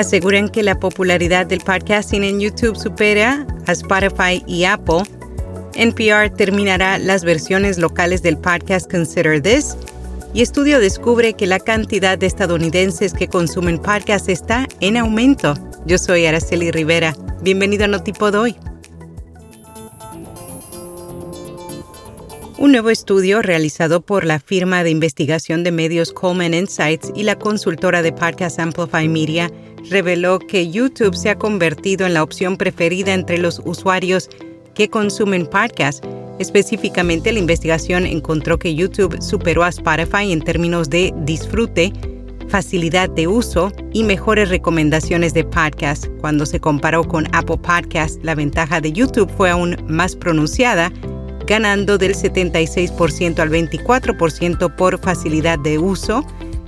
[0.00, 5.02] aseguran que la popularidad del podcasting en YouTube supera a Spotify y Apple.
[5.74, 9.76] NPR terminará las versiones locales del podcast Consider This
[10.32, 15.54] y estudio descubre que la cantidad de estadounidenses que consumen podcasts está en aumento.
[15.86, 17.14] Yo soy Araceli Rivera.
[17.42, 18.56] Bienvenido a Notipod hoy.
[22.60, 27.38] Un nuevo estudio realizado por la firma de investigación de medios Coleman Insights y la
[27.38, 29.50] consultora de podcast Amplify Media
[29.88, 34.28] reveló que YouTube se ha convertido en la opción preferida entre los usuarios
[34.74, 36.06] que consumen podcasts.
[36.38, 41.94] Específicamente, la investigación encontró que YouTube superó a Spotify en términos de disfrute,
[42.48, 46.08] facilidad de uso y mejores recomendaciones de podcast.
[46.20, 50.92] Cuando se comparó con Apple Podcasts, la ventaja de YouTube fue aún más pronunciada,
[51.50, 56.24] ganando del 76% al 24% por facilidad de uso,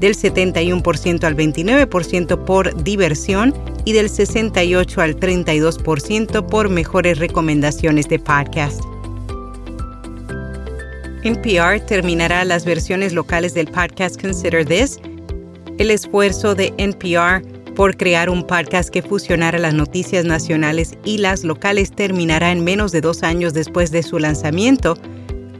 [0.00, 3.54] del 71% al 29% por diversión
[3.86, 8.82] y del 68 al 32% por mejores recomendaciones de podcast.
[11.24, 15.00] NPR terminará las versiones locales del podcast Consider This.
[15.78, 21.44] El esfuerzo de NPR por crear un podcast que fusionara las noticias nacionales y las
[21.44, 24.96] locales terminará en menos de dos años después de su lanzamiento.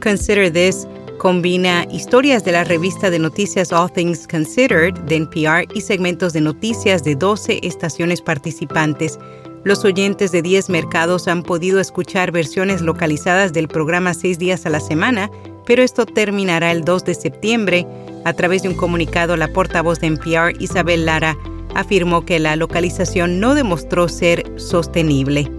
[0.01, 0.87] Consider This
[1.19, 6.41] Combina historias de la revista de noticias All Things Considered de NPR y segmentos de
[6.41, 9.17] noticias de 12 estaciones participantes.
[9.63, 14.69] Los oyentes de 10 mercados han podido escuchar versiones localizadas del programa seis días a
[14.69, 15.31] la semana,
[15.65, 17.87] pero esto terminará el 2 de septiembre.
[18.23, 21.35] A través de un comunicado, la portavoz de NPR, Isabel Lara,
[21.75, 25.49] afirmó que la localización no demostró ser sostenible.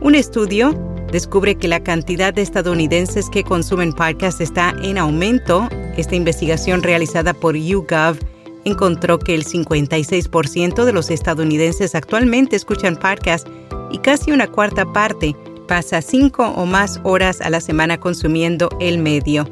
[0.00, 0.72] Un estudio
[1.10, 5.68] descubre que la cantidad de estadounidenses que consumen podcasts está en aumento.
[5.96, 8.18] Esta investigación realizada por YouGov
[8.64, 13.50] encontró que el 56% de los estadounidenses actualmente escuchan podcasts
[13.90, 15.34] y casi una cuarta parte
[15.66, 19.46] pasa cinco o más horas a la semana consumiendo el medio.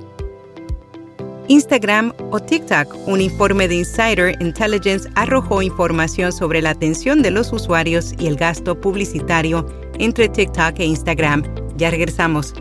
[1.48, 7.52] Instagram o TikTok, un informe de Insider Intelligence arrojó información sobre la atención de los
[7.52, 9.64] usuarios y el gasto publicitario
[9.98, 11.44] entre TikTok e Instagram.
[11.76, 12.52] Ya regresamos.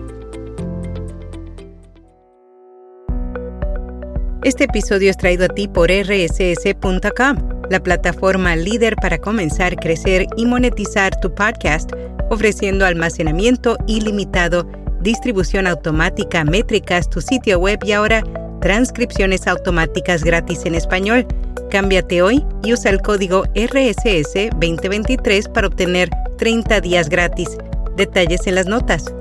[4.44, 7.38] Este episodio es traído a ti por rss.com,
[7.72, 11.92] la plataforma líder para comenzar, crecer y monetizar tu podcast,
[12.30, 14.70] ofreciendo almacenamiento ilimitado,
[15.02, 18.24] distribución automática, métricas, tu sitio web y ahora
[18.66, 21.28] transcripciones automáticas gratis en español.
[21.70, 26.10] Cámbiate hoy y usa el código RSS 2023 para obtener
[26.40, 27.60] 30 días gratis.
[27.96, 29.14] Detalles en las notas.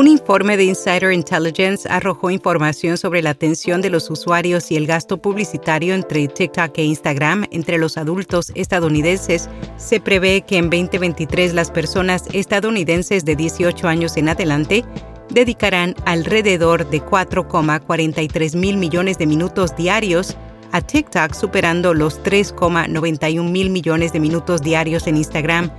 [0.00, 4.86] Un informe de Insider Intelligence arrojó información sobre la atención de los usuarios y el
[4.86, 9.50] gasto publicitario entre TikTok e Instagram entre los adultos estadounidenses.
[9.76, 14.86] Se prevé que en 2023 las personas estadounidenses de 18 años en adelante
[15.28, 20.34] dedicarán alrededor de 4,43 mil millones de minutos diarios
[20.72, 25.70] a TikTok, superando los 3,91 mil millones de minutos diarios en Instagram.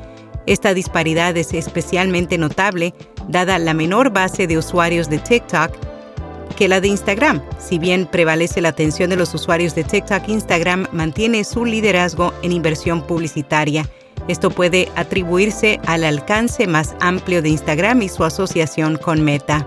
[0.45, 2.93] Esta disparidad es especialmente notable
[3.27, 5.71] dada la menor base de usuarios de TikTok
[6.55, 7.41] que la de Instagram.
[7.59, 12.51] Si bien prevalece la atención de los usuarios de TikTok, Instagram mantiene su liderazgo en
[12.51, 13.89] inversión publicitaria.
[14.27, 19.65] Esto puede atribuirse al alcance más amplio de Instagram y su asociación con Meta.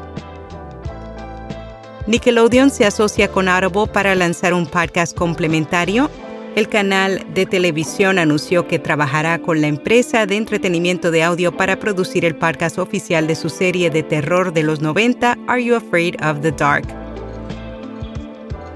[2.07, 6.10] Nickelodeon se asocia con Audible para lanzar un podcast complementario.
[6.56, 11.80] El canal de televisión anunció que trabajará con la empresa de entretenimiento de audio para
[11.80, 16.15] producir el podcast oficial de su serie de terror de los 90, Are You Afraid
[16.24, 16.86] of the Dark?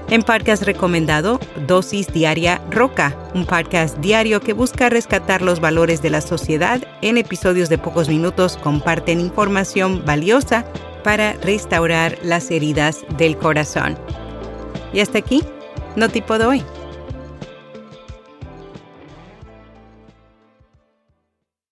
[0.09, 6.09] En podcast recomendado, Dosis Diaria Roca, un podcast diario que busca rescatar los valores de
[6.09, 6.81] la sociedad.
[7.01, 10.65] En episodios de pocos minutos comparten información valiosa
[11.05, 13.97] para restaurar las heridas del corazón.
[14.91, 15.43] Y hasta aquí,
[15.95, 16.63] no tipo de hoy.